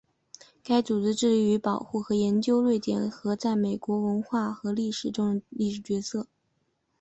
[0.63, 6.25] 该组织致力于保护和研究瑞典和在美国文化和历史中的历史角色。